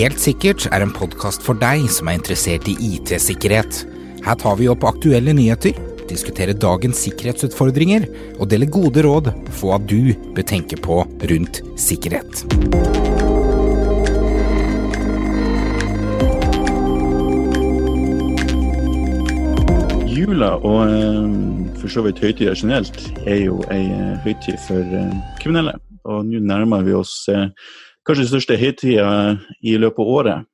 [0.00, 3.82] Helt sikkert er en podkast for deg som er interessert i IT-sikkerhet.
[4.24, 5.76] Her tar vi opp aktuelle nyheter,
[6.08, 8.06] diskuterer dagens sikkerhetsutfordringer
[8.38, 12.44] og deler gode råd på hva du bør tenke på rundt sikkerhet.
[20.08, 25.14] Jula og eh, for så vidt høytider generelt er jo ei eh, høytid for eh,
[25.42, 25.76] kriminelle.
[26.08, 27.26] Og nå nærmer vi oss
[28.10, 29.10] kanskje den største høytida
[29.62, 30.48] i løpet av året.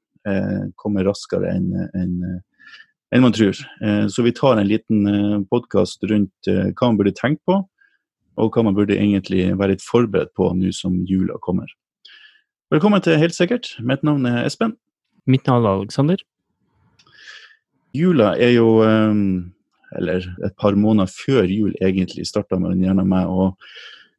[0.76, 2.12] Kommer raskere enn en,
[3.14, 3.56] en man tror.
[4.12, 7.62] Så vi tar en liten podkast rundt hva man burde tenke på,
[8.36, 11.70] og hva man burde egentlig være litt forberedt på nå som jula kommer.
[12.74, 13.72] Velkommen til Helt sikkert.
[13.80, 14.76] Mitt navn er Espen.
[15.24, 16.20] Mitt navn er Alexander.
[17.96, 18.68] Jula er jo
[19.96, 23.54] eller et par måneder før jul egentlig, starta man gjerne med å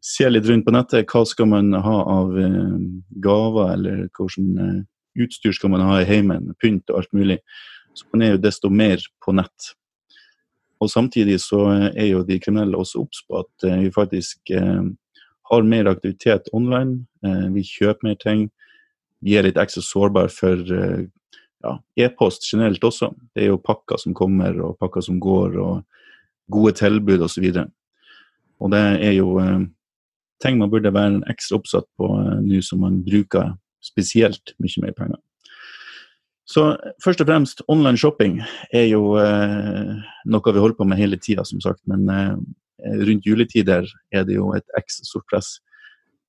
[0.08, 1.08] se litt rundt på nettet.
[1.12, 2.78] Hva skal man ha av eh,
[3.24, 4.78] gaver, eller hvordan eh,
[5.24, 6.54] utstyr skal man ha i heimen?
[6.62, 7.42] Pynt og alt mulig.
[7.98, 9.72] Så man er jo desto mer på nett.
[10.84, 14.54] Og samtidig så eh, er jo de kriminelle også obs på at vi faktisk
[15.48, 17.06] har mer aktivitet online.
[17.56, 18.48] Vi kjøper mer ting.
[19.24, 21.72] Vi er litt ekstra sårbare for ja,
[22.04, 23.14] e-post generelt også.
[23.34, 27.48] Det er jo pakker som kommer og pakker som går, og gode tilbud osv.
[27.48, 27.66] Og, så
[28.60, 29.32] og det er jo
[30.44, 34.96] ting man burde være ekstra oppsatt på eh, nå som man bruker spesielt mye mer
[34.98, 35.22] penger.
[36.48, 36.70] Så
[37.04, 38.40] først og fremst, online shopping
[38.72, 39.96] er jo eh,
[40.32, 41.82] noe vi holder på med hele tida, som sagt.
[41.92, 42.36] Men eh,
[43.04, 45.58] rundt juletider er det jo et ekstra stort press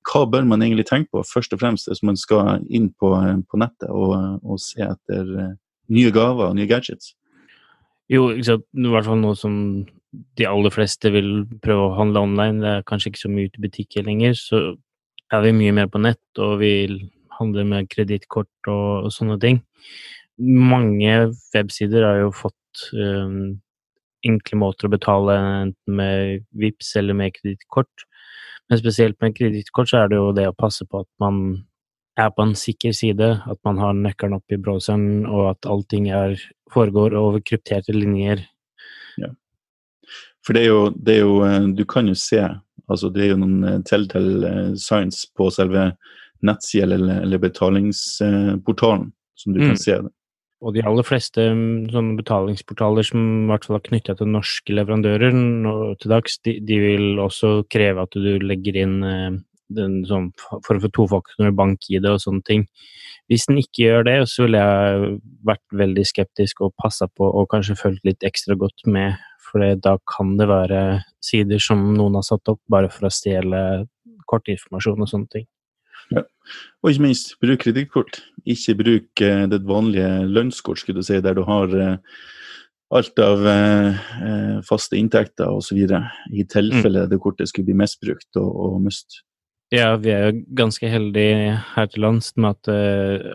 [0.07, 3.11] hva bør man egentlig tenke på først og fremst hvis man skal inn på,
[3.49, 5.55] på nettet og, og, se etter eh,
[5.93, 7.13] nye gaver og nye gadgets?
[8.09, 9.53] Jo, i hvert fall noe som
[10.11, 12.61] de aller fleste vil prøve å handle online.
[12.63, 14.35] Det er kanskje ikke så mye ute i butikker lenger.
[14.37, 14.61] Så
[15.29, 16.73] er vi mye mer på nett, og vi
[17.39, 19.61] handler med kredittkort og, og, sånne ting.
[20.39, 23.59] Mange websider har jo fått um,
[24.25, 28.05] enkle måter å betale enten med VIPS eller med kredittkort.
[28.69, 31.41] Men spesielt med kredittkort så er det jo det å passe på at man
[32.19, 36.09] er på en sikker side, at man har nøkkelen opp i browseren, og at allting
[36.11, 36.35] er,
[36.73, 38.43] foregår over krypterte linjer.
[39.21, 39.31] Ja.
[40.45, 42.41] For det er, jo, det er jo eh, Du kan jo se
[42.89, 45.91] altså Det er jo noen eh, telltale eh, signs på selve
[46.45, 49.65] nettsida eller, eller, betalingsportalen som du mm.
[49.67, 49.97] kan se.
[50.05, 50.11] det.
[50.63, 54.75] Og de aller fleste mm, sånne betalingsportaler som i hvert fall er knytta til norske
[54.75, 58.95] leverandører nå til dags, de, de, vil også kreve at du legger inn
[59.75, 62.65] den, sånn, for å få tofaktor bank i det og sånne ting.
[63.29, 65.11] Hvis den ikke gjør det, så ville jeg
[65.45, 69.19] vært veldig skeptisk og passa på og kanskje fulgt litt ekstra godt med,
[69.49, 70.81] for da kan det være
[71.25, 73.61] sider som noen har satt opp bare for å stjele
[74.29, 75.47] kortinformasjon og sånne ting.
[76.09, 76.25] Ja.
[76.81, 78.21] Og ikke minst, bruk kredittkort.
[78.49, 81.97] Ikke bruk eh, det vanlige lønnskort, skulle du si, der du har eh,
[82.97, 85.77] alt av eh, faste inntekter osv.
[85.77, 87.11] I tilfelle mm.
[87.11, 89.21] det kortet skulle bli misbrukt og, og mist.
[89.71, 92.71] Ja, vi er jo ganske heldige her til lands med at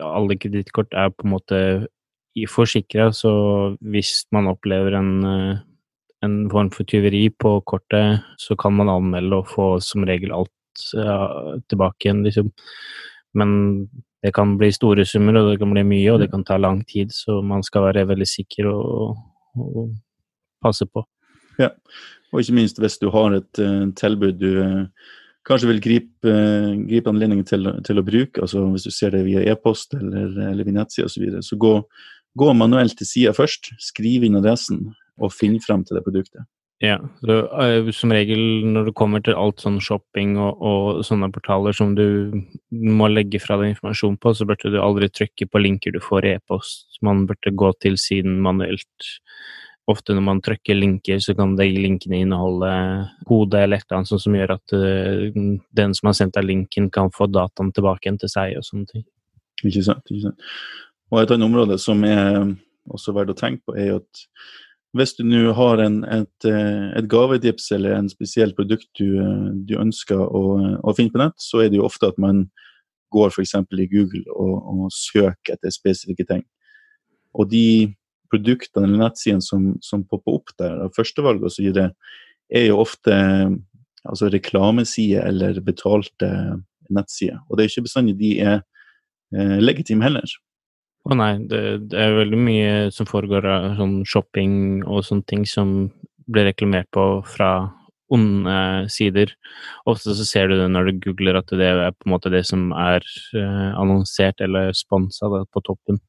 [0.03, 1.59] alle kredittkort er på en måte
[2.51, 3.31] forsikra, så
[3.79, 5.13] hvis man opplever en
[6.25, 10.85] en form for tyveri på kortet, så kan man anmelde og få som regel alt
[10.97, 12.51] uh, tilbake igjen, liksom.
[13.35, 13.49] Men
[14.23, 16.83] det kan bli store summer, og det kan bli mye, og det kan ta lang
[16.87, 19.19] tid, så man skal være veldig sikker og,
[19.59, 19.91] og
[20.63, 21.05] passe på.
[21.59, 21.71] Ja,
[22.31, 25.11] og ikke minst hvis du har et uh, tilbud du uh,
[25.45, 26.33] kanskje vil gripe,
[26.89, 30.67] gripe anledningen til, til, å bruke, altså hvis du ser det via e-post eller, eller
[30.67, 31.75] via nettside osv., så, videre, så gå,
[32.39, 34.87] gå manuelt til sida først, skriv inn adressen
[35.21, 36.47] og finn frem til det produktet.
[36.83, 41.29] Ja, så, uh, som regel når det kommer til alt sånn shopping og, og, sånne
[41.31, 42.35] portaler som du
[42.75, 46.27] må legge fra deg informasjon på, så burde du aldri trykke på linker du får
[46.27, 46.99] i e-post.
[47.05, 49.07] Man burde gå til siden manuelt.
[49.91, 52.71] Ofte når man trykker linker, så kan de linkene inneholde
[53.29, 55.41] kode eller et eller annet som gjør at uh,
[55.77, 58.89] den som har sendt deg linken, kan få dataen tilbake igjen til seg og sånne
[58.89, 59.05] ting.
[59.63, 60.09] Ikke sant.
[60.09, 60.47] ikke sant.
[61.13, 62.55] Og et annet område som er
[62.89, 64.25] også verdt å tenke på, er at
[64.95, 69.47] hvis du nå har en, et, eh, et gavedips eller en spesiell produkt du, eh,
[69.67, 70.43] du ønsker å,
[70.79, 72.45] å, finne på nett, så er det jo ofte at man
[73.15, 73.57] går f.eks.
[73.59, 76.45] i Google og, og, søker etter spesifikke ting.
[77.35, 77.67] Og de
[78.31, 81.69] produktene eller nettsidene som, som popper opp der, av førstevalg osv.,
[82.53, 83.15] er jo ofte
[84.05, 86.29] altså reklamesider eller betalte
[86.93, 87.39] nettsider.
[87.49, 88.59] Og det er ikke bestandig de er
[89.33, 90.35] eh, legitime heller.
[91.05, 91.61] Å oh, nei, det,
[91.91, 95.75] det, er veldig mye som foregår av sånn shopping og sånne ting som
[96.25, 97.51] blir reklamert på fra
[98.13, 99.31] onde sider.
[99.89, 102.43] Ofte så ser du det når du googler at det er på en måte det
[102.49, 103.05] som er
[103.37, 106.01] uh, annonsert eller sponsa på toppen.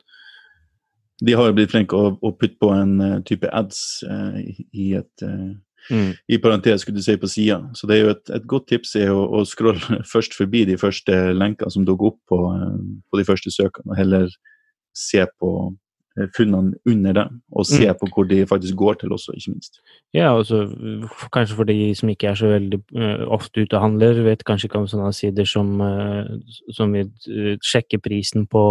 [1.25, 4.37] De har blitt flinke å, å putte på en uh, type ads uh,
[4.77, 6.11] i et mm.
[6.29, 7.63] i parentes skulle du si på sida.
[7.79, 10.77] Så det er jo et, et godt tips er å, å scrolle først forbi de
[10.81, 12.43] første lenkene som dukker opp på,
[13.11, 14.31] på de første søkene, og heller
[14.97, 15.51] se på
[16.37, 17.99] funnene under dem, og se mm.
[18.01, 19.81] på hvor de faktisk går til også, ikke minst.
[20.15, 20.63] Ja, altså,
[21.33, 24.71] kanskje for de som ikke er så veldig uh, ofte ute og handler, vet kanskje
[24.71, 26.25] ikke om sånne sider som, uh,
[26.77, 28.65] som vil uh, sjekke prisen på,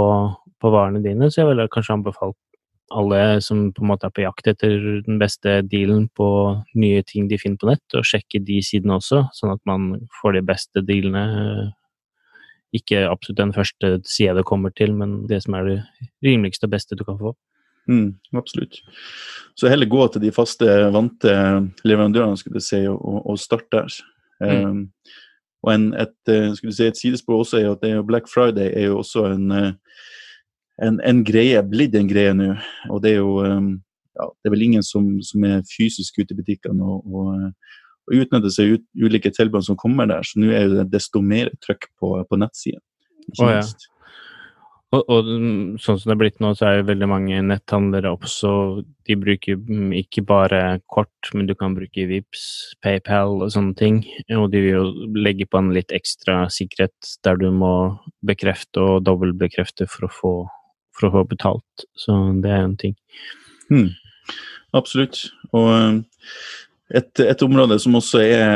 [0.66, 2.38] på, varene dine, så jeg ville kanskje anbefalt
[2.94, 4.76] alle som på en måte er på jakt etter
[5.08, 6.28] den beste dealen på
[6.78, 10.38] nye ting de finner på nett, og sjekke de sidene også, sånn at man får
[10.38, 11.26] de beste dealene
[12.76, 15.78] ikke absolutt den første sida det kommer til, men det som er det
[16.26, 17.34] rimeligste og beste du kan få.
[17.90, 18.82] Mm, absolutt.
[19.56, 21.36] Så heller gå til de faste, vante
[21.86, 24.00] leverandørene skulle du si, og, og starte der.
[24.42, 24.66] Mm.
[24.66, 24.82] Um,
[25.66, 28.92] og en, et, eh, skulle si, et sidespor også er jo at Black Friday er
[28.92, 29.72] jo også en, eh,
[30.84, 32.54] en, en greie, blitt en greie nå.
[32.92, 33.74] Og det er jo um,
[34.16, 37.74] ja, det er vel ingen som, som er fysisk ute i butikkene og, og,
[38.08, 40.24] og utnytter seg ut ulike tilbud som kommer der.
[40.28, 42.84] Så nå er det desto mer trøkk på, på nettsiden.
[43.42, 43.64] Oh, ja.
[44.94, 48.12] Og, og, mm, sånn som det er blitt nå, så er jo veldig mange netthandlere
[48.14, 48.52] også
[49.08, 50.60] De bruker mm, ikke bare
[50.92, 52.46] kort, men du kan bruke Vips,
[52.86, 54.04] PayPal og sånne ting.
[54.38, 54.86] Og de vil jo
[55.18, 57.74] legge på en litt ekstra sikkerhet der du må
[58.26, 60.34] bekrefte og dobbeltbekrefte for å få,
[60.96, 61.88] for å få betalt.
[62.00, 62.96] Så det er en ting.
[63.72, 63.90] Mm,
[64.78, 65.26] absolutt.
[65.56, 66.00] Og eh,
[67.02, 68.48] et, et, område som også er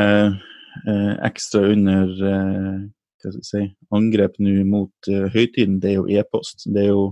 [0.86, 2.74] eh, ekstra under eh,
[3.20, 3.64] hva skal si,
[3.94, 6.68] angrep nå mot eh, høytiden, det er jo e-post.
[6.72, 7.10] Det er jo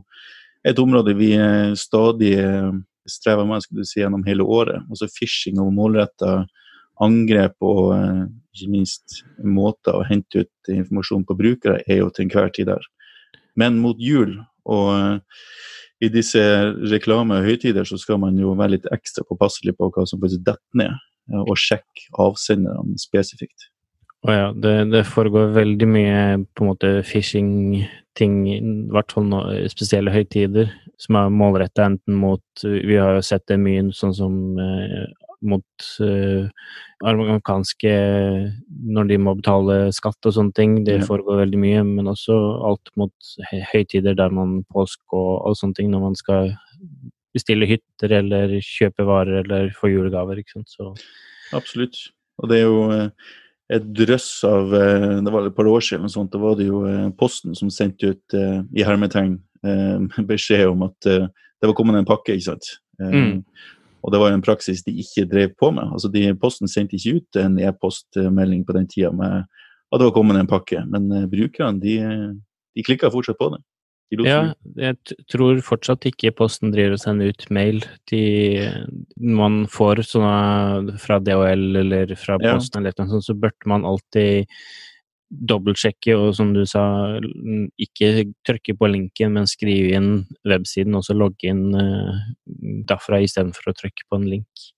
[0.66, 2.72] et område vi uh, stadig uh,
[3.08, 4.82] strever med skal du si, gjennom hele året.
[4.92, 6.42] Også phishing og målretta
[6.98, 7.92] angrep og
[8.56, 12.88] ikke minst måter å hente ut informasjon på brukere er jo til enhver tid der.
[13.54, 14.34] Men mot jul
[14.68, 15.20] og
[16.04, 16.40] i disse
[16.92, 20.44] reklame- og høytider så skal man jo være litt ekstra påpasselig på hva som faktisk
[20.46, 20.94] detter ned,
[21.42, 23.70] og sjekke avsenderne spesifikt.
[24.26, 26.20] Å ja, det, det, foregår veldig mye
[26.54, 28.58] på en måte phishing-ting, i
[28.90, 29.30] hvert fall
[29.70, 34.58] spesielle høytider, som er målretta enten mot Vi har jo sett det mye sånn som
[34.58, 35.06] eh,
[35.44, 36.48] mot uh,
[37.06, 37.92] amerikanske
[38.68, 40.76] Når de må betale skatt og sånne ting.
[40.86, 42.36] Det foregår veldig mye, men også
[42.68, 43.32] alt mot
[43.72, 46.54] høytider der man påske og, og sånne ting, når man skal
[47.36, 50.40] bestille hytter eller kjøpe varer eller få julegaver.
[50.40, 50.94] ikke sant, så
[51.56, 51.96] Absolutt.
[52.42, 53.30] Og det er jo eh,
[53.72, 56.82] et drøss av eh, Det var et par år siden, sånt, da var det jo
[57.18, 59.38] Posten som sendte ut i hermetegn
[60.28, 62.36] beskjed om at det var kommet en pakke.
[62.36, 62.68] ikke sant?
[62.98, 63.40] Mm.
[64.02, 65.88] Og det var en praksis de ikke drev på med.
[65.92, 69.48] altså de, Posten sendte ikke ut en e-postmelding på den tida med
[69.88, 71.96] at det var kommet en pakke, men brukerne de,
[72.76, 73.62] de klikka fortsatt på det.
[74.24, 74.96] Ja, jeg
[75.28, 77.82] tror fortsatt ikke Posten driver og sender ut mail.
[78.08, 78.22] De,
[79.20, 82.88] man får sånne fra DHL eller fra Posten, ja.
[82.88, 84.48] eller noe sånt, så burde man alltid
[85.28, 86.82] dobbeltsjekke og som du sa,
[87.80, 90.10] ikke trykke på linken, men skrive inn
[90.48, 92.16] websiden og så logge inn uh,
[92.88, 94.68] derfra istedenfor å trykke på en link.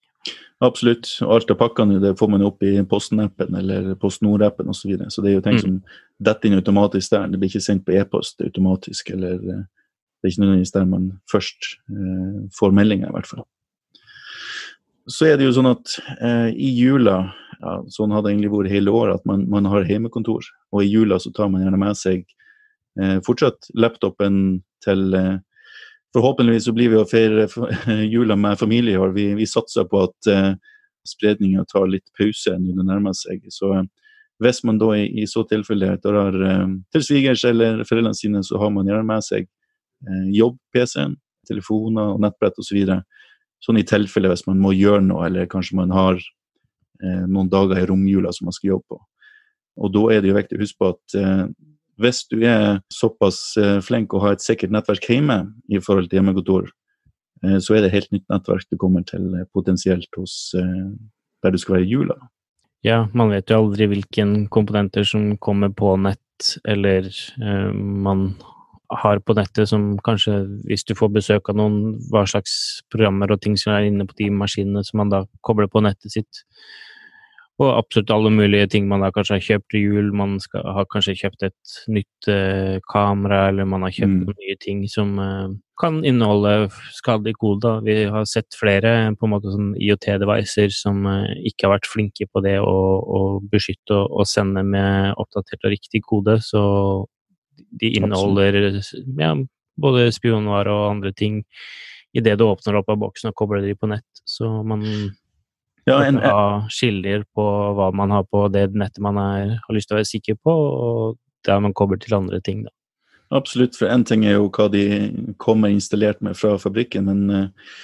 [0.60, 1.08] Absolutt.
[1.24, 4.82] og Alt av pakkene det får man opp i Posten-appen eller PostNord-appen osv.
[4.82, 5.10] Så, videre.
[5.10, 5.62] så det er jo ting mm.
[5.62, 5.78] som
[6.20, 7.30] detter inn automatisk der.
[7.30, 9.14] Det blir ikke sendt på e-post automatisk.
[9.16, 13.46] eller eh, Det er ikke nødvendigvis der man først eh, får meldinger, i hvert fall.
[15.08, 17.22] Så er det jo sånn at eh, i jula,
[17.60, 20.46] ja, sånn har det egentlig vært hele året, at man, man, har hjemmekontor.
[20.72, 22.24] Og i jula så tar man gjerne med seg
[23.00, 25.38] eh, fortsatt laptopen til eh,
[26.10, 27.44] Forhåpentligvis så blir vi å feire
[28.14, 29.12] jula med familie i år.
[29.14, 30.56] Vi, vi, satser på at eh,
[31.06, 33.44] spredninga tar litt pause når det nærmer seg.
[33.54, 33.84] Så uh,
[34.42, 38.58] hvis man da i, i så tilfelle drar uh, til svigers eller foreldrene sine, så
[38.58, 41.14] har man gjerne med seg uh, jobb-PC-en,
[41.48, 42.72] telefoner og nettbrett osv.
[42.72, 43.00] Så videre.
[43.60, 46.18] sånn i tilfelle hvis man må gjøre noe, eller kanskje man har
[47.00, 48.98] noen dager i romjula som man skal jobbe på.
[49.80, 51.14] Og da er det jo viktig å huske på at
[52.00, 56.20] hvis du er såpass eh, flink å ha et sikkert nettverk hjemme i forhold til
[56.20, 56.70] hjemmekontor,
[57.44, 61.52] eh, så er det et helt nytt nettverk du kommer til eh, potensielt hos der
[61.52, 62.16] du skal være i jula.
[62.84, 68.30] Ja, man vet jo aldri hvilke komponenter som kommer på nett, eller eh, man
[68.90, 73.42] har på nettet som kanskje, hvis du får besøk av noen, hva slags programmer og
[73.44, 76.40] ting som er inne på de maskinene som man da kobler på nettet sitt.
[77.60, 80.06] På absolutt alle mulige ting man da kanskje har kjøpt til jul.
[80.16, 84.38] Man skal, har kanskje kjøpt et nytt uh, kamera, eller man har kjøpt mm.
[84.38, 87.74] nye ting som uh, kan inneholde skadelig kode.
[87.84, 92.30] Vi har sett flere på en måte sånn IOT-devicer som uh, ikke har vært flinke
[92.32, 92.74] på det å,
[93.04, 96.40] å beskytte og, og, sende med oppdatert og riktig kode.
[96.40, 96.62] Så
[97.76, 98.80] de inneholder
[99.20, 99.34] ja,
[99.76, 101.42] både spionvare og andre ting
[102.16, 104.08] idet du åpner opp av boksen og kobler de på nett.
[104.24, 104.80] Så man
[105.88, 107.44] ja, en, ha skiller på
[107.76, 110.52] hva man har på det nettet man er, har lyst til å være sikker på,
[110.52, 111.18] og
[111.48, 112.64] der man kommer til andre ting.
[112.66, 112.74] Da.
[113.30, 114.84] Absolutt, for én ting er jo hva de
[115.38, 117.74] kommer installert med fra fabrikken, men uh,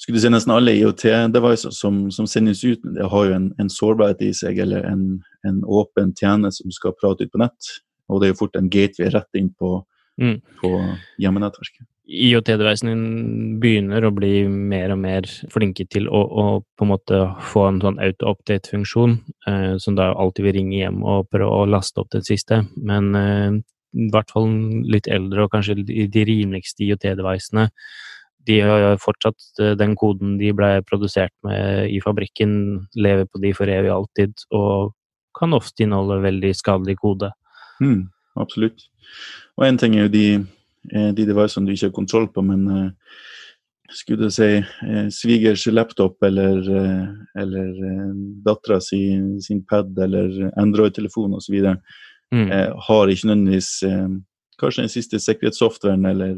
[0.00, 3.72] skulle du si nesten alle IOT-devices som, som, sendes ut, det har jo en, en
[3.72, 5.06] sårbarhet i seg, eller en,
[5.48, 7.72] en, åpen tjeneste som skal prate ut på nett.
[8.10, 9.78] Og det er jo fort en gateway rett inn på,
[10.20, 10.36] mm.
[10.60, 10.70] på
[11.22, 11.86] hjemmenettverket.
[12.10, 13.02] IOT-devicen din
[13.62, 17.20] begynner å bli mer og mer flinke til å, å på en måte
[17.52, 19.14] få en sånn auto-update-funksjon,
[19.46, 22.64] eh, som da alltid vil ringe hjem og prøve å laste opp den siste.
[22.76, 23.60] Men eh,
[23.94, 24.50] i hvert fall
[24.90, 27.68] litt eldre og kanskje de rimeligste IOT-devicene,
[28.48, 33.52] de har fortsatt eh, den koden de ble produsert med i fabrikken, lever på de
[33.54, 34.96] for evig alltid, og
[35.38, 37.30] kan ofte inneholde veldig skadelig kode.
[37.80, 38.08] Mm,
[38.42, 38.88] absolutt.
[39.58, 40.24] Og en ting er jo de
[40.88, 43.16] Eh, de devicene du ikke har kontroll på, men eh,
[43.92, 46.62] skulle du si eh, svigers laptop eller,
[47.38, 47.80] eller
[48.46, 51.58] dattera sin, sin pad eller Android-telefon osv.
[52.30, 52.46] Mm.
[52.86, 53.82] har ikke nødvendigvis
[54.60, 56.36] kanskje den siste sikkerhetssoftwaren eller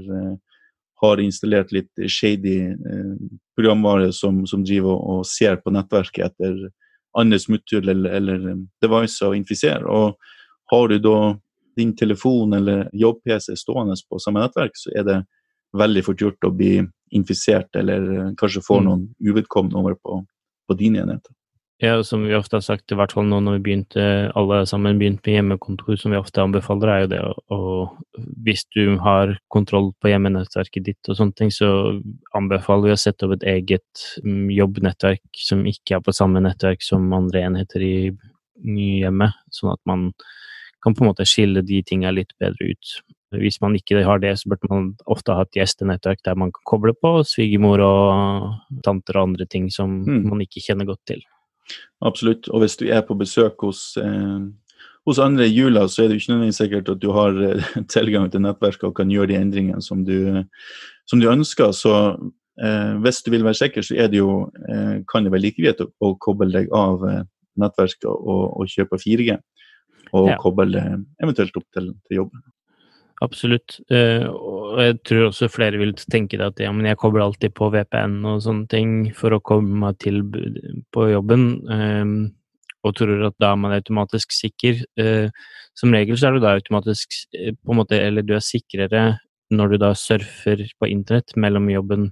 [1.02, 2.72] har installert litt shady
[3.52, 6.56] programvare som, som driver og, ser på nettverket etter
[7.12, 8.48] andre smutthull eller, eller
[8.80, 9.84] devices å infisere.
[9.84, 10.16] Og
[10.72, 11.18] har du da
[11.76, 15.20] din telefon eller jobb-PC stående på samme nettverk, så er det
[15.78, 16.74] veldig fort gjort å bli
[17.16, 18.88] infisert eller eh, kanskje få mm.
[18.88, 20.18] noen uvedkommende over på,
[20.68, 21.32] på din enhet.
[21.82, 24.02] Ja, som vi ofte har sagt, i hvert fall nå når vi begynte,
[24.38, 27.22] alle sammen begynte med hjemmekontor, som vi ofte anbefaler, er jo det
[27.56, 27.58] å
[28.46, 31.98] Hvis du har kontroll på hjemmenettverket ditt og sånne ting, så
[32.38, 36.84] anbefaler vi å sette opp et eget mm, jobbnettverk som ikke er på samme nettverk
[36.86, 37.96] som andre enheter i
[38.62, 40.12] hjemmet, sånn at man
[40.82, 42.94] kan på en måte skille de tinga litt bedre ut.
[43.40, 46.66] Hvis man ikke har det, så burde man ofte ha et gjestenettverk der man kan
[46.68, 50.26] koble på svigermor og tanter og andre ting som mm.
[50.28, 51.22] man ikke kjenner godt til.
[52.04, 52.50] Absolutt.
[52.50, 56.18] Og hvis du er på besøk hos, eh, hos andre i jula, så er det
[56.18, 59.40] jo ikke nødvendigvis sikkert at du har eh, tilgang til nettverket og kan gjøre de
[59.40, 60.42] endringene som du,
[61.08, 61.72] som du ønsker.
[61.72, 61.94] Så
[62.60, 65.80] eh, hvis du vil være sikker, så det jo, eh, kan det være like greit
[65.80, 67.22] å, å koble deg av eh,
[67.60, 69.38] nettverket og, og kjøpe 4G
[70.12, 70.38] og ja.
[70.40, 70.82] koble
[71.22, 72.42] eventuelt opp til, til jobben.
[73.22, 73.76] Absolutt.
[73.92, 77.70] Uh, og jeg tror også flere vil tenke at ja, men jeg kobler alltid på
[77.70, 80.22] VPN og sånne ting for å komme meg til
[80.94, 82.06] på jobben, uh,
[82.82, 84.82] og tror at da er man automatisk sikker.
[84.98, 85.28] Uh,
[85.78, 89.04] som regel så er du da automatisk på en måte, eller du er sikrere
[89.52, 92.10] når du da surfer på internett mellom jobben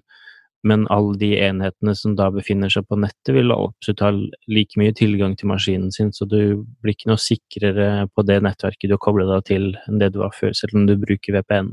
[0.67, 4.11] men alle de enhetene som da befinner seg på nettet, vil absolutt ha
[4.51, 8.91] like mye tilgang til maskinen sin, så du blir ikke noe sikrere på det nettverket
[8.91, 11.73] du har kobla deg til, enn det du var før, selv om du bruker VPN.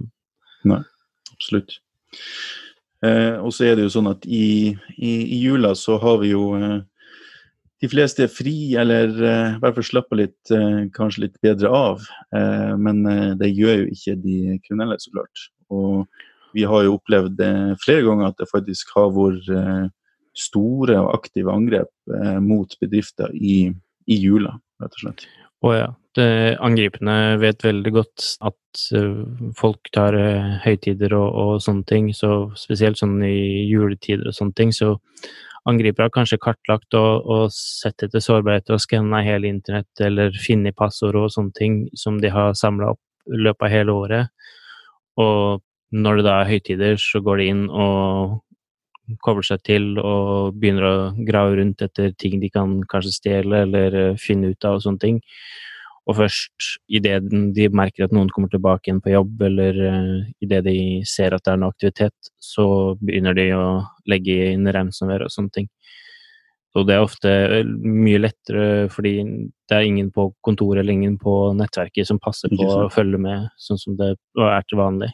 [0.72, 0.82] Nei,
[1.34, 1.80] absolutt.
[3.06, 6.32] Eh, og så er det jo sånn at i, i, i jula så har vi
[6.32, 6.80] jo eh,
[7.84, 11.70] de fleste er fri, eller eh, i hvert fall slapper litt, eh, kanskje litt bedre
[11.74, 12.08] av.
[12.36, 13.04] Eh, men
[13.38, 15.46] det gjør jo ikke de kriminelle, så klart.
[15.74, 16.08] Og
[16.58, 19.86] vi har jo opplevd det flere ganger at det faktisk har vært eh,
[20.38, 23.68] store og aktive angrep eh, mot bedrifter i,
[24.10, 25.28] i jula, rett og slett.
[25.66, 25.88] Å ja.
[26.18, 29.20] Det, angriperne vet veldig godt at uh,
[29.54, 30.16] folk tar
[30.64, 34.96] høytider og, og, sånne ting, så spesielt sånn i juletider og sånne ting, så
[35.70, 40.78] angripere har kanskje kartlagt og, og sett etter sårbarheter og skanna hele internett eller funnet
[40.80, 44.52] passord og sånne ting som de har samla opp i løpet av hele året.
[45.22, 45.62] Og
[45.96, 48.42] når det da er høytider, så går de inn og
[49.24, 50.96] kobler seg til og begynner å
[51.28, 55.04] grave rundt etter ting de kan kanskje stjele eller eh, finne ut av og sånne
[55.04, 55.22] ting.
[56.08, 60.62] Og først idet de merker at noen kommer tilbake igjen på jobb, eller uh, idet
[60.64, 60.78] de
[61.08, 63.66] ser at det er noe aktivitet, så begynner de å
[64.08, 65.68] legge inn ransomware og sånne ting.
[66.72, 69.18] Så det er ofte eh, mye lettere fordi
[69.68, 73.52] det er ingen på kontoret eller ingen på nettverket som passer på å følge med,
[73.60, 75.12] sånn som det er til vanlig.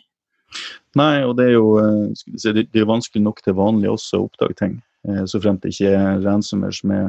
[0.99, 4.57] Nei, og det er jo eh, det er vanskelig nok til vanlig også å oppdage
[4.59, 4.75] ting.
[5.07, 7.07] Eh, så fremt det ikke er ransomware som er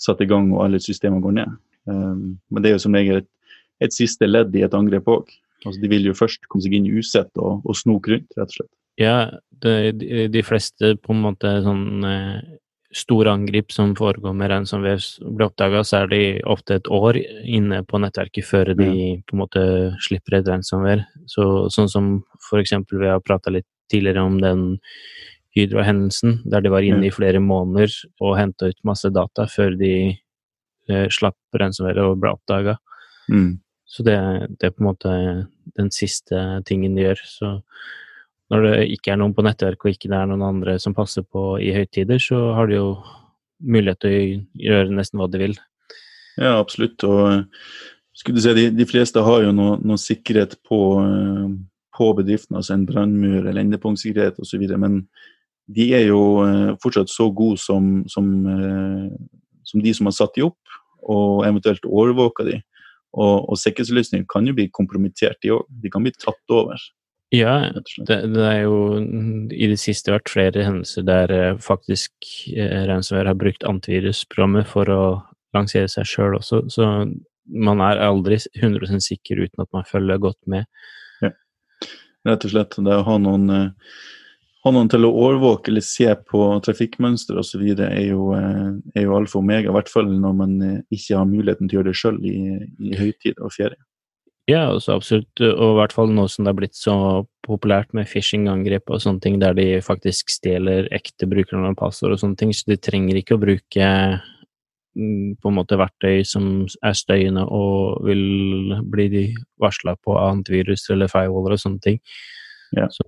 [0.00, 1.58] satt i gang og alle systemer går ned.
[1.88, 3.28] Um, men det er jo som regel et,
[3.84, 5.30] et siste ledd i et angrep òg.
[5.66, 8.48] Altså, de vil jo først komme seg inn i usett og, og snoke rundt, rett
[8.48, 8.72] og slett.
[9.00, 9.16] Ja,
[9.64, 9.74] de,
[10.32, 12.02] de, fleste på en måte sånn
[12.96, 17.82] store angrip som foregår med ransomware blir oppdaga, så er de ofte et år inne
[17.86, 18.90] på nettverket før de
[19.28, 19.62] på en måte
[20.02, 21.06] slipper et ransomware.
[21.30, 22.10] Så, sånn som
[22.58, 24.64] eksempel vi har prata litt tidligere om den
[25.56, 27.90] Hydro-hendelsen, der de var inne i flere måneder
[28.22, 32.76] og henta ut masse data før de eh, slapp ransomware og ble oppdaga.
[33.30, 33.58] Mm.
[33.90, 34.18] Så det,
[34.60, 35.14] det, er på en måte
[35.78, 37.24] den siste tingen de gjør.
[37.26, 37.50] Så
[38.50, 41.22] når det ikke er noen på nettverk og ikke det er noen andre som passer
[41.22, 42.86] på i høytider, så har de jo
[43.60, 44.22] mulighet til å
[44.66, 45.56] gjøre nesten hva de vil.
[46.40, 47.02] Ja, absolutt.
[47.04, 47.44] Og
[48.16, 51.50] skulle du si, de, de fleste har jo noe, noe sikkerhet på, eh,
[51.96, 54.64] på bedriften, altså en brannmur eller endepunktsikkerhet osv.
[54.80, 55.02] Men
[55.70, 60.34] de er jo eh, fortsatt så gode som, som, eh, som de som har satt
[60.38, 60.78] de opp,
[61.10, 62.58] og eventuelt overvåka de.
[63.10, 65.66] Og, og sikkerhetsløsninger kan jo bli kompromittert, de òg.
[65.82, 66.78] De kan bli tatt over.
[67.30, 68.98] Ja, det, det, er jo
[69.54, 72.12] i det siste vært flere hendelser der eh, faktisk
[72.50, 75.02] eh, ransomware har brukt antivirusprogrammet for å
[75.54, 76.88] lansere seg sjøl også, så
[77.50, 80.66] man er aldri 100% sikker uten at man følger godt med.
[81.22, 81.30] Ja.
[82.26, 82.74] Rett og slett.
[82.82, 83.94] Det å ha noen eh,
[84.66, 87.62] ha noen til å overvåke eller se på trafikkmønster osv.
[87.78, 90.58] Er, jo, eh, er jo alfa og omega, i hvert fall når man
[90.90, 92.36] ikke har muligheten til å gjøre det sjøl i,
[92.90, 93.78] i høytid og ferie.
[94.50, 96.94] Ja, altså absolutt, og i hvert fall nå som det har blitt så
[97.46, 102.22] populært med phishing-angrep og sånne ting, der de faktisk stjeler ekte brukernavn og passord og
[102.22, 103.90] sånne ting, så de trenger ikke å bruke
[104.96, 109.26] mm, på en måte verktøy som er støyende og vil bli
[109.60, 112.00] varsla på antivirus eller firewaller og sånne ting.
[112.76, 112.88] Ja.
[112.90, 113.04] Så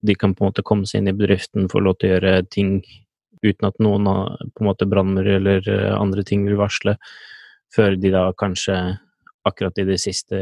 [0.00, 2.40] de kan på en måte komme seg inn i bedriften, få lov til å gjøre
[2.52, 2.80] ting
[3.44, 4.08] uten at noen
[4.50, 5.64] på en måte brannmur eller
[5.94, 6.98] andre ting vil varsle,
[7.72, 8.76] før de da kanskje
[9.48, 10.36] akkurat i det siste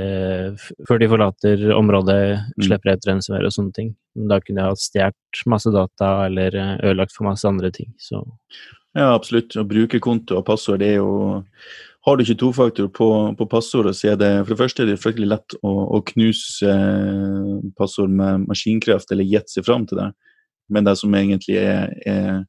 [0.89, 2.21] Før de forlater området,
[2.57, 3.93] slipper slipper et ransomware og sånne ting.
[4.31, 7.93] Da kunne jeg ha stjålet masse data eller eh, ødelagt for masse andre ting.
[8.03, 8.25] Så.
[8.97, 9.55] Ja, absolutt.
[9.57, 11.37] Å bruke konto og passord det er jo
[12.07, 15.01] har du ikke tofaktor på, på passordet, så er det for det første er det
[15.03, 20.09] fryktelig lett å, å knuse eh, passord med maskinkraft eller gjette seg fram til det.
[20.73, 22.45] Men det som egentlig er, er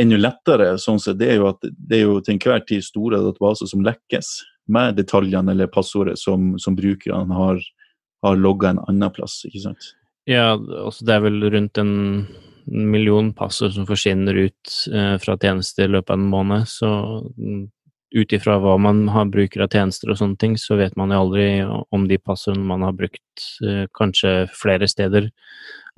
[0.00, 3.20] enda lettere, sånn sett, det er jo at det er jo til enhver tid store
[3.24, 4.30] databaser som lekkes
[4.72, 7.60] med detaljene eller passordet som, som brukerne har,
[8.24, 9.42] har logga en annen plass.
[9.48, 9.92] ikke sant?
[10.30, 11.92] Ja, altså det er vel rundt en
[12.66, 16.90] million passord som forsvinner ut eh, fra tjenester i løpet av en måned, så
[18.12, 21.22] ut ifra hva man har bruker av tjenester og sånne ting, så vet man jo
[21.24, 25.30] aldri om de passordene man har brukt eh, kanskje flere steder,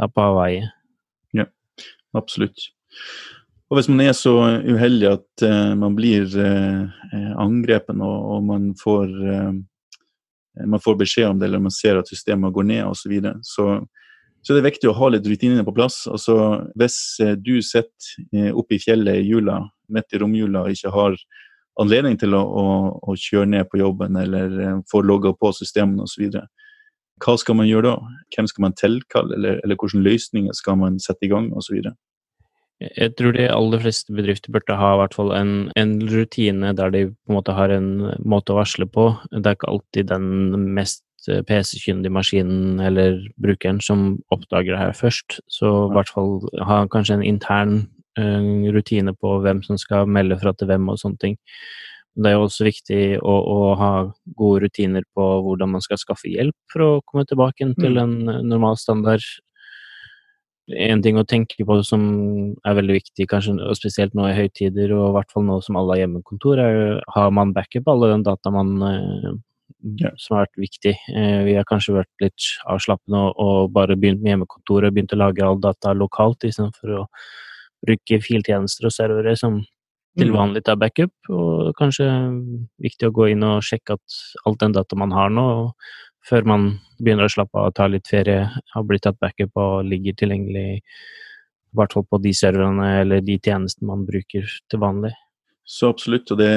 [0.01, 0.71] er på avveie.
[1.37, 1.49] Ja,
[2.17, 2.71] absolutt.
[3.71, 6.85] Og hvis man er så uheldig at uh, man blir uh,
[7.41, 12.11] angrepen og, og man, får, uh, man får beskjed om det, eller man ser at
[12.13, 13.69] systemet går ned osv., så, videre, så
[14.45, 16.03] så det er viktig å ha litt rutiner på plass.
[16.05, 16.35] Altså,
[16.77, 16.99] hvis
[17.41, 21.17] du sitter oppe i fjellet i jula, midt i romjula og ikke har
[21.81, 22.65] anledning til å, å,
[23.01, 26.37] å, kjøre ned på jobben eller få logga på systemene osv.
[27.25, 28.17] Hva skal man gjøre da?
[28.37, 31.81] Hvem skal man tilkalle, eller, eller hvilke løsninger skal man sette i gang osv.?
[32.83, 36.91] Jeg tror de aller fleste bedrifter burde ha i hvert fall en, en, rutine der
[36.91, 37.91] de på en måte har en
[38.27, 39.13] måte å varsle på.
[39.31, 44.99] Det er ikke alltid den mest eh, PC-kyndige maskinen eller brukeren som oppdager det her
[44.99, 45.39] først.
[45.47, 47.85] Så i hvert fall ha kanskje en intern
[48.15, 51.35] rutine på hvem som skal melde fra til hvem og sånne ting.
[52.15, 53.91] Det er jo også viktig å, å, ha
[54.39, 58.03] gode rutiner på hvordan man skal skaffe hjelp for å komme tilbake til mm.
[58.05, 59.25] en normal standard.
[60.73, 62.05] En ting å tenke på som
[62.65, 65.77] er veldig viktig, kanskje og spesielt nå i høytider, og i hvert fall nå som
[65.77, 69.35] alle har hjemmekontor, er har man backup alle den data man eh,
[70.01, 70.13] ja.
[70.17, 70.95] som har vært viktig.
[71.13, 75.21] Eh, vi har kanskje vært litt avslappende og, bare begynt med hjemmekontoret og begynt å
[75.21, 77.05] lagre all data lokalt istedenfor å
[77.85, 79.61] bruke filtjenester og servere som
[80.15, 80.37] til mm.
[80.37, 82.07] vanlig tar backup, og kanskje
[82.83, 85.47] viktig å gå inn og sjekke at alt den data man har nå,
[86.29, 89.85] før man begynner å slappe av og ta litt ferie, har blitt tatt backup og
[89.89, 95.13] ligger tilgjengelig i hvert fall på de serverne eller de tjenestene man bruker til vanlig.
[95.65, 96.31] Så absolutt.
[96.31, 96.51] og det,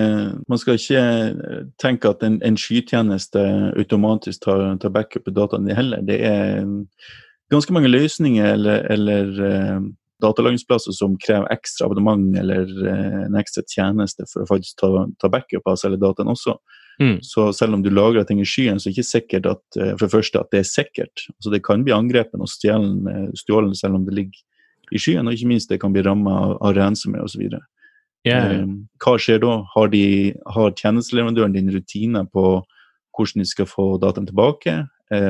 [0.47, 3.39] Man skal ikke tenke at en, en skytjeneste
[3.79, 6.03] automatisk tar, tar backup i dataene heller.
[6.03, 6.67] Det er
[7.51, 9.79] ganske mange løsninger eller, eller uh,
[10.23, 15.31] datalagringsplasser som krever ekstra abonnement eller uh, en ekstra tjeneste for å faktisk ta, ta
[15.31, 16.57] backup av selve dataen også.
[17.01, 17.17] Mm.
[17.21, 19.93] Så selv om du lagrer ting i skyen, så er det ikke sikkert at, eh,
[19.93, 21.25] for det første at det er sikkert.
[21.37, 24.39] Altså det kan bli angrepet og eh, stjålet selv om det ligger
[24.91, 27.49] i skyen, og ikke minst det kan bli rammet av, av ransomware osv.
[28.27, 28.63] Yeah.
[29.03, 29.59] Hva skjer da?
[29.75, 32.63] Har, de, har tjenesteleverandøren din rutiner på
[33.17, 34.73] hvordan de skal få dataen tilbake?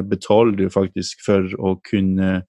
[0.09, 2.41] Betaler du faktisk for å kunne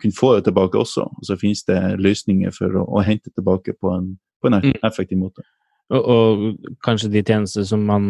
[0.00, 1.00] kunne få det tilbake også.
[1.00, 4.12] Og så finnes det løsninger for å, å hente tilbake på en,
[4.42, 4.78] på en Mm.
[4.86, 5.42] effektiv måte.
[5.92, 8.06] Og, og kanskje de tjenester som man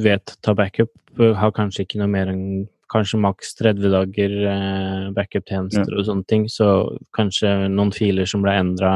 [0.00, 5.94] vet tar backup, har kanskje ikke noe mer enn kanskje maks 30 dager eh, backup-tjenester
[5.96, 6.68] og sånne ting, så
[7.16, 8.92] kanskje noen filer som ble endra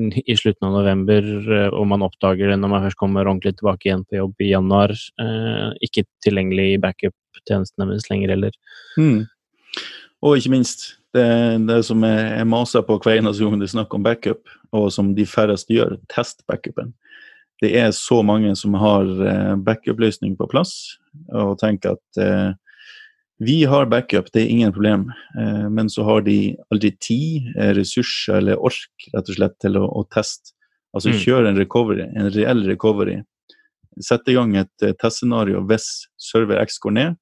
[0.00, 1.26] i slutten av november,
[1.58, 4.50] eh, og man oppdager det når man først kommer ordentlig tilbake igjen på jobb i
[4.50, 8.58] januar, eh, ikke tilgjengelig i backup-tjenestene deres lenger heller.
[8.98, 9.24] Mm.
[10.24, 11.24] Og ikke minst, det,
[11.68, 15.12] det som jeg, maser på hver eneste gang det er snakk om backup, og som
[15.16, 16.94] de færreste gjør, test backupen.
[17.62, 20.96] Det er så mange som har eh, backup-løsning på plass,
[21.30, 22.56] og tenker at eh,
[23.44, 25.08] vi har backup, det er ingen problem.
[25.38, 29.78] Eh, men så har de aldri tid, eh, ressurser eller ork rett og slett til
[29.80, 30.54] å, å teste.
[30.94, 31.18] Altså Mm.
[31.18, 33.22] kjøre en recovery, en reell recovery.
[34.00, 37.16] Sette i gang et eh, testscenario hvis server X går ned.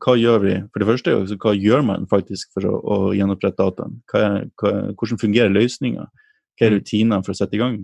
[0.00, 0.56] Hva gjør vi?
[0.72, 3.98] For det første, hva gjør man faktisk for å, å gjenopprette dataen?
[4.10, 6.08] Hvordan fungerer løsninga?
[6.56, 6.78] Hva er Mm.
[6.78, 7.80] rutinene for å sette i gang?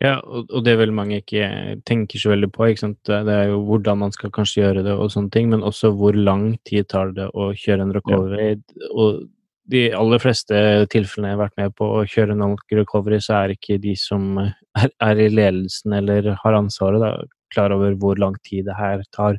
[0.00, 2.70] Ja, og, og det er vel mange ikke tenker så veldig på.
[2.70, 2.98] ikke sant?
[3.04, 6.16] Det er jo hvordan man skal kanskje gjøre det, og sånne ting, men også hvor
[6.16, 8.54] lang tid tar det å kjøre en recovery.
[8.94, 9.26] Og
[9.70, 13.54] de aller fleste tilfellene jeg har vært med på å kjøre en recovery, så er
[13.54, 17.12] ikke de som er, er i ledelsen eller har ansvaret, da,
[17.52, 19.36] klar over hvor lang tid det her tar.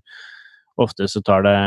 [0.80, 1.58] Ofte så tar det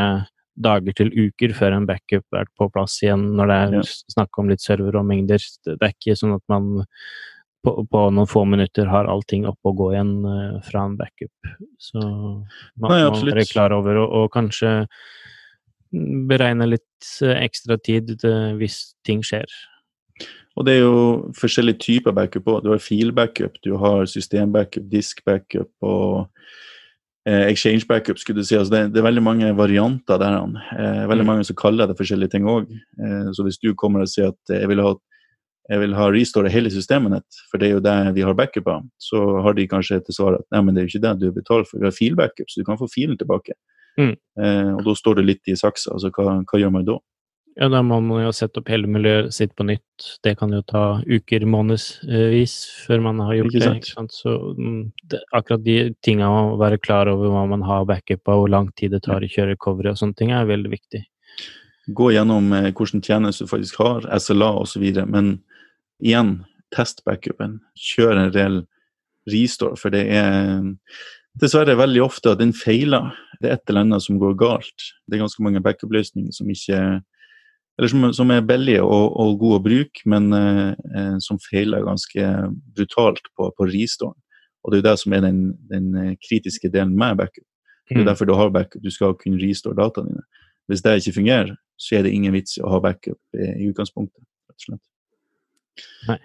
[0.55, 3.85] dager til uker før en backup er på plass igjen, når det er Ja.
[4.15, 5.41] snakk om litt server og mengder.
[5.65, 6.85] Det er ikke sånn at man
[7.65, 11.53] på, på noen få minutter har allting oppe og gå igjen uh, fra en backup.
[11.81, 14.85] Så man Nei, må være klar over og, og kanskje
[16.29, 19.47] beregne litt eh, ekstra tid eh, hvis ting skjer.
[20.55, 20.99] Og det er jo
[21.35, 22.61] forskjellige typer backup òg.
[22.63, 26.29] Du har filbackup, du har systembackup, disk-backup og
[27.25, 28.55] exchange backup, skulle du si.
[28.55, 30.35] Altså det, det er veldig mange varianter der.
[30.39, 30.55] han.
[30.77, 31.31] Eh, veldig Mm.
[31.31, 32.67] mange som kaller det forskjellige ting òg.
[33.01, 34.93] Eh, så hvis du kommer og sier at eh, jeg vil ha
[35.67, 38.67] jeg vil ha restore hele systemet ditt, for det er jo det vi har backup
[38.69, 41.13] av, så har de kanskje til svar at nei, men det er jo ikke det
[41.23, 43.55] du betaler for, vi har filbackup, så du kan få filen tilbake.
[43.97, 44.11] Mm.
[44.37, 46.99] Eh, og da står det litt i saksa, altså hva, hva gjør man da?
[47.55, 50.05] Ja, da må man jo sette opp hele miljøet sitt på nytt.
[50.27, 53.69] Det kan jo ta uker, månedsvis før man har gjort Ikke det.
[53.79, 54.15] Ikke sant?
[54.15, 54.81] Så mm,
[55.13, 58.67] det, akkurat de tinga å være klar over hva man har backup av, hvor lang
[58.75, 61.05] tid det tar å i kjørecovery og sånne ting, er veldig viktig.
[61.95, 64.85] gå gjennom eh, hvilken tjeneste du faktisk har, SLA osv.
[65.07, 65.37] Men
[66.03, 66.41] igjen,
[66.75, 67.61] test backupen.
[67.79, 68.61] Kjør en reell
[69.31, 70.59] restore, for det er
[71.39, 73.13] dessverre veldig ofte at den feiler.
[73.39, 74.91] Det er et eller annet som går galt.
[75.07, 76.81] Det er ganske mange backup-løsninger som ikke
[77.77, 81.83] eller som, som er billige og, og gode å bruke, men eh, eh, som feiler
[81.83, 82.29] ganske
[82.75, 84.15] brutalt på, på restoren.
[84.63, 87.43] Og det er jo det som er den, den eh, kritiske delen med backup.
[87.85, 88.07] Det er Mm.
[88.07, 88.81] derfor du har backup.
[88.81, 90.23] Du skal kunne restore dataene dine.
[90.67, 93.67] Hvis det ikke fungerer, så er det ingen vits i å ha backup i, i
[93.69, 94.23] utgangspunktet.
[94.49, 96.23] rett og slett.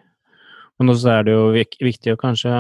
[0.81, 2.51] Men også er det jo vik viktig å kanskje,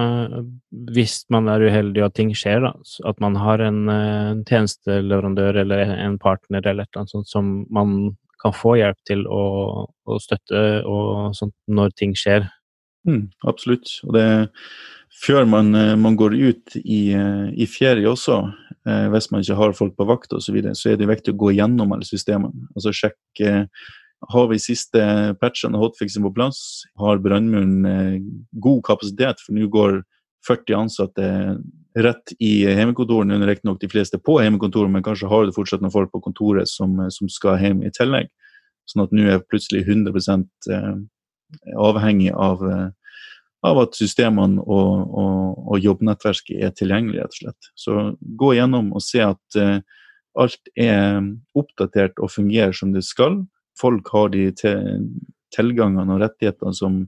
[0.92, 2.74] hvis man er uheldig og ting skjer, da,
[3.08, 7.30] at man har en, eh, en tjenesteleverandør eller en partner eller et eller annet sånt
[7.30, 9.42] som man kan få hjelp til å,
[9.86, 12.48] å støtte og sånt når ting skjer.
[13.08, 13.92] Mm, absolutt.
[14.06, 14.26] Og det
[15.20, 18.40] før man, eh, man går ut i, eh, i ferie også,
[18.86, 21.34] eh, hvis man ikke har folk på vakt osv., så, videre, så er det viktig
[21.34, 22.68] å gå gjennom alle systemene.
[22.76, 23.66] Altså sjekke
[24.28, 25.00] har vi siste
[25.40, 26.84] patchene og hotfixen på plass?
[27.00, 28.18] Har brannmuren eh,
[28.60, 29.40] god kapasitet?
[29.40, 30.02] For nå går
[30.46, 31.28] 40 ansatte
[31.98, 33.28] rett i hjemmekontoret.
[33.28, 36.22] Nå er riktignok de fleste på hjemmekontoret, men kanskje har du fortsatt noen folk på
[36.24, 38.30] kontoret som, som skal hjem i tillegg.
[38.90, 40.96] Sånn at nå er jeg plutselig 100 eh,
[41.78, 43.16] avhengig av, eh,
[43.66, 47.72] av at systemene og, og, og jobbnettverket er tilgjengelig, rett og slett.
[47.78, 47.96] Så
[48.40, 49.78] gå gjennom og se at eh,
[50.38, 51.20] alt er
[51.58, 53.42] oppdatert og fungerer som det skal.
[53.78, 55.06] Folk har de til,
[55.54, 57.02] tilgangene og rettighetene som,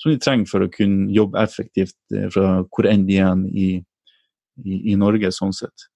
[0.00, 3.68] som de trenger for å kunne jobbe effektivt eh, fra hvor enn de er i,
[4.64, 5.88] i, i Norge, sånn sett.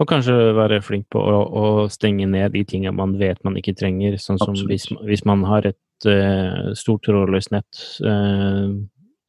[0.00, 3.76] Og kanskje være flink på å, å stenge ned de tingene man vet man ikke
[3.78, 4.18] trenger.
[4.20, 8.72] Sånn som hvis, hvis man har et uh, stort trådløst nett uh,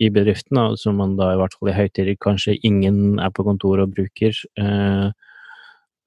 [0.04, 3.46] i bedriften, da, som man da i hvert fall i høytider kanskje ingen er på
[3.48, 4.40] kontoret og bruker.
[4.60, 5.14] Uh,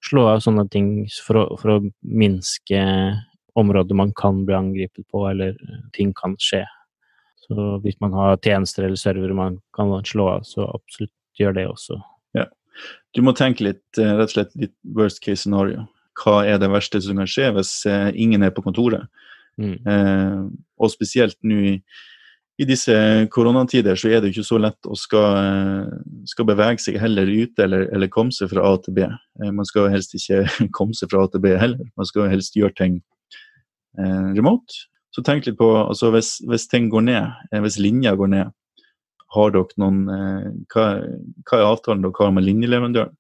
[0.05, 0.91] slå av sånne ting
[1.23, 2.83] for å, for å minske
[3.57, 5.57] områder man kan bli angrepet på, eller
[5.97, 6.67] ting kan skje.
[7.47, 11.67] Så hvis man har tjenester eller servere man kan slå av, så absolutt gjør det
[11.71, 12.01] også.
[13.17, 15.87] Du må tenke litt, eh, rett og slett litt worst case scenario.
[16.17, 19.09] Hva er det verste som kan skje hvis eh, ingen er på kontoret?
[19.61, 19.77] Mm.
[19.89, 20.43] Eh,
[20.77, 21.75] og spesielt nå i,
[22.61, 22.95] i disse
[23.33, 25.95] koronatider så er det jo ikke så lett å skal, eh,
[26.29, 29.09] skal bevege seg heller ute eller, eller komme seg fra A til B.
[29.09, 30.45] Eh, man skal helst ikke
[30.77, 31.89] komme seg fra A til B heller.
[31.97, 33.01] Man skal helst gjøre ting
[34.01, 34.85] eh, remote.
[35.13, 38.57] Så tenk litt på altså hvis, hvis ting går ned, hvis linja går ned,
[39.35, 40.87] har dere noen eh, hva,
[41.47, 43.15] hva, er avtalen dere har med linjeleverandøren?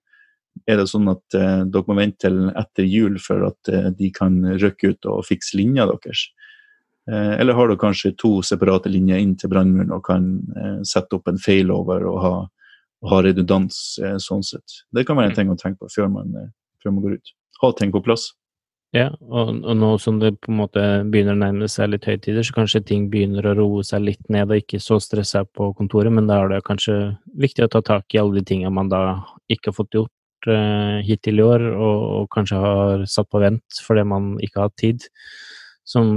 [0.64, 4.10] Er det sånn at eh, dere må vente til etter jul for at eh, de
[4.14, 6.28] kan rykke ut og fikse linja deres?
[7.10, 11.18] Eh, eller har dere kanskje to separate linjer inn til brannmuren og kan eh, sette
[11.18, 12.34] opp en failover og ha,
[13.02, 14.80] og ha redundans sånn sett?
[14.94, 16.32] Det kan være en ting å tenke på før man,
[16.82, 17.36] før man går ut.
[17.62, 18.30] Ha ting på plass.
[18.96, 22.44] Ja, og, og, nå som det på en måte begynner å nærme seg litt høytider,
[22.46, 26.14] så kanskje ting begynner å roe seg litt ned og ikke så stressa på kontoret,
[26.14, 26.94] men da er det kanskje
[27.36, 29.02] viktig å ta tak i alle de tingene man da
[29.52, 33.82] ikke har fått gjort eh, hittil i år, og, og, kanskje har satt på vent
[33.84, 35.08] fordi man ikke har hatt tid.
[35.86, 36.14] Som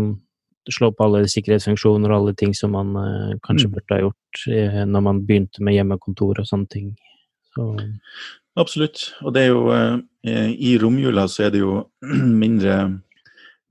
[0.69, 3.75] slår på alle sikkerhetsfunksjoner og alle ting som man eh, kanskje mm.
[3.75, 6.93] burde ha gjort eh, når man begynte med hjemmekontor og sånne ting.
[7.49, 7.73] Så
[8.59, 9.13] Absolutt.
[9.23, 11.85] Og det er jo eh, I romjula så er det jo
[12.43, 12.79] mindre,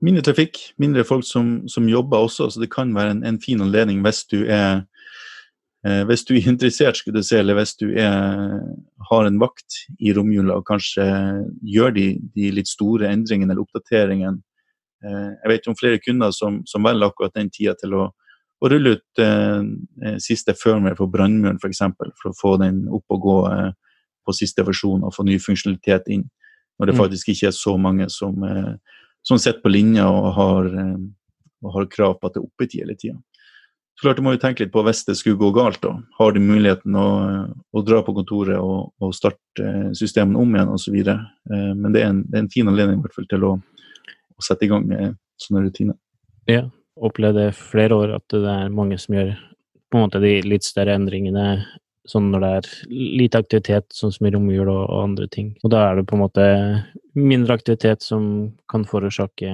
[0.01, 3.61] mindre trafikk, mindre folk som, som, jobber også, så det kan være en, en fin
[3.61, 4.85] anledning hvis du er
[5.85, 8.61] eh, hvis du er interessert, skulle du se, eller hvis du er,
[9.11, 11.05] har en vakt i romjula og kanskje
[11.61, 14.41] gjør de, de litt store endringene eller oppdateringene.
[15.05, 18.07] Eh, jeg vet om flere kunder som, som velger akkurat den tida til å,
[18.59, 19.61] å rulle ut eh,
[20.07, 21.85] eh siste firmware for brannmuren, f.eks.
[21.93, 23.69] For, for å få den opp og gå eh,
[24.29, 26.27] på siste versjon og få ny funksjonalitet inn.
[26.79, 27.01] Når det mm.
[27.01, 28.75] faktisk ikke er så mange som, eh,
[29.25, 30.99] som sitter på linja og har, eh,
[31.65, 33.17] og har, krav på at det er oppetid hele tida.
[33.99, 35.81] klart Du må jo tenke litt på hvis det skulle gå galt.
[35.81, 35.97] da.
[36.17, 37.09] Har du muligheten å,
[37.75, 40.95] å dra på kontoret og, og starte systemene om igjen osv.
[40.95, 43.55] Eh, men det er, en, det er, en, fin anledning i hvert fall til å,
[43.59, 45.99] å sette i gang med sånne rutiner.
[46.47, 49.35] Ja, opplevde flere år at det er mange som gjør
[49.89, 51.45] på en måte de litt større endringene
[52.09, 52.69] sånn når det er
[53.21, 55.51] lite aktivitet, sånn som i romjul og, og, andre ting.
[55.63, 56.47] Og da er det på en måte
[57.17, 58.23] mindre aktivitet som
[58.71, 59.53] kan forårsake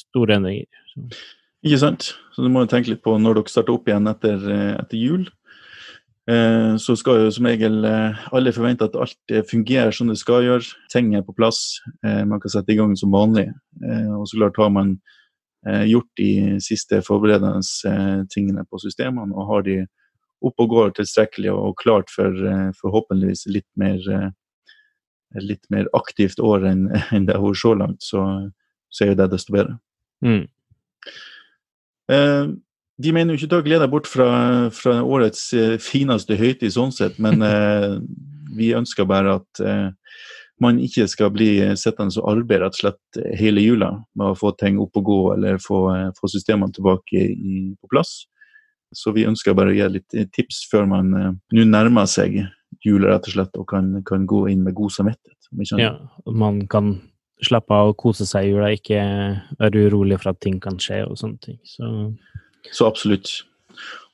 [0.00, 0.82] store endringer.
[0.92, 1.06] Så.
[1.62, 2.10] Ikke sant.
[2.34, 4.42] Så du må jo tenke litt på når dere starter opp igjen etter,
[4.80, 5.28] etter jul.
[6.30, 10.44] Eh, så skal jo som regel eh, alle forvente at alt fungerer som det skal
[10.46, 10.76] gjøre.
[10.92, 11.80] Ting er på plass.
[12.06, 13.48] Eh, man kan sette i gang som vanlig.
[13.82, 14.94] Eh, og så klart har man
[15.66, 19.80] eh, gjort de siste forberedende eh, tingene på systemene, og har de
[20.46, 26.42] opp og går tilstrekkelig og klart for eh, forhåpentligvis litt mer, eh, litt mer aktivt
[26.42, 28.26] år enn, det har vært så langt, så,
[28.90, 29.78] så, er jo det desto bedre.
[30.24, 30.44] Mm.
[32.12, 32.52] Eh,
[33.02, 34.28] de mener jo ikke å glede deg bort fra,
[34.74, 35.48] fra, årets
[35.82, 37.40] fineste høytid sånn sett, men
[38.58, 39.62] vi ønsker bare at
[40.62, 44.52] man ikke skal bli sittende og arbeide rett og slett hele jula med å få
[44.60, 45.80] ting opp og gå eller få,
[46.20, 48.12] få systemene tilbake i, på plass.
[48.92, 52.42] Så vi ønsker bare å gi litt tips før man uh, nå nærmer seg
[52.82, 55.38] jula rett og slett, og kan, kan gå inn med god samvittighet.
[55.78, 55.94] Ja,
[56.32, 56.94] man kan
[57.44, 59.00] slappe av og kose seg i jula, ikke
[59.60, 61.58] være urolig for at ting kan skje og sånne ting.
[61.68, 61.88] Så,
[62.70, 63.32] Så absolutt.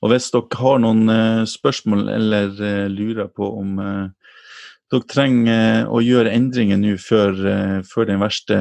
[0.02, 3.76] Og hvis dere har noen uh, spørsmål eller uh, lurer på om
[4.88, 7.34] dere trenger å gjøre endringer nå før,
[7.84, 8.56] før, den verste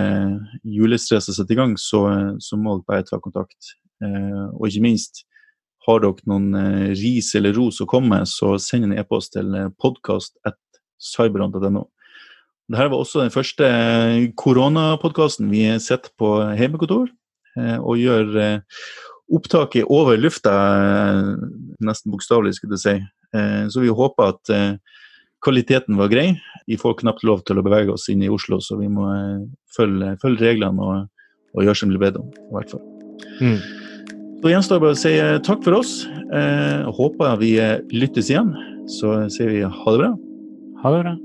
[0.67, 2.01] julestresset setter i gang, så,
[2.43, 3.77] så, må dere bare ta kontakt.
[4.03, 5.23] og ikke minst,
[5.87, 9.47] har dere noen eh, ris eller ros å komme med, så send en e-post til
[9.55, 11.83] eh, podkast.cyberant.no.
[12.67, 17.07] Dette var også den første eh, koronapodkasten vi sitter på hjemmekontor
[17.57, 18.61] og gjør
[19.33, 20.51] opptaket over lufta,
[21.81, 23.01] nesten bokstavelig, skulle jeg si.
[23.73, 24.45] Så vi håper at
[25.41, 26.37] kvaliteten var grei.
[26.69, 29.09] Vi får knapt lov til å bevege oss inn i Oslo, så vi må
[29.73, 31.09] følge, følge reglene og,
[31.55, 32.85] og, gjøre som blir bedt om, i hvert fall.
[33.41, 33.57] Mm.
[34.37, 36.03] Da gjenstår det bare å si eh, takk for oss.
[36.05, 38.51] Eh, håper vi eh, lyttes igjen.
[38.87, 40.11] Så sier vi ha det bra.
[40.83, 41.15] Ha det bra.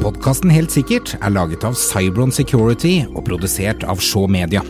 [0.00, 4.62] Podkasten Helt sikkert er laget av Cybron Security og produsert av Shaw Media.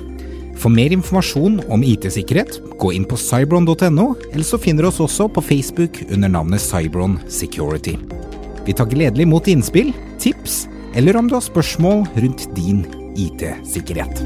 [0.57, 5.29] For mer informasjon om IT-sikkerhet, gå inn på cybron.no, eller så finner du oss også
[5.29, 7.98] på Facebook under navnet Cybron Security.
[8.66, 10.64] Vi tar gledelig imot innspill, tips,
[10.96, 12.87] eller om du har spørsmål rundt din
[13.20, 14.24] IT-sikkerhet.